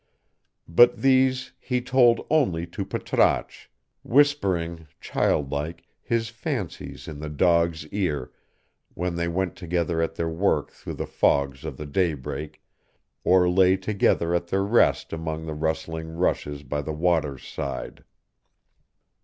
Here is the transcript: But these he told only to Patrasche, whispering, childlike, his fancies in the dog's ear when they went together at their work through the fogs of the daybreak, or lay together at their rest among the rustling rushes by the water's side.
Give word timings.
But 0.67 1.03
these 1.03 1.51
he 1.59 1.79
told 1.79 2.25
only 2.31 2.65
to 2.65 2.83
Patrasche, 2.83 3.69
whispering, 4.03 4.87
childlike, 4.99 5.83
his 6.01 6.29
fancies 6.29 7.07
in 7.07 7.19
the 7.19 7.29
dog's 7.29 7.85
ear 7.89 8.31
when 8.95 9.13
they 9.15 9.27
went 9.27 9.55
together 9.55 10.01
at 10.01 10.15
their 10.15 10.27
work 10.27 10.71
through 10.71 10.95
the 10.95 11.05
fogs 11.05 11.63
of 11.63 11.77
the 11.77 11.85
daybreak, 11.85 12.63
or 13.23 13.47
lay 13.47 13.77
together 13.77 14.33
at 14.33 14.47
their 14.47 14.63
rest 14.65 15.13
among 15.13 15.45
the 15.45 15.53
rustling 15.53 16.07
rushes 16.17 16.63
by 16.63 16.81
the 16.81 16.93
water's 16.93 17.45
side. 17.47 18.03